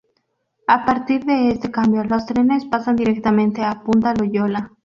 [0.65, 4.71] A partir de este cambio los trenes pasan directamente a Punta Loyola.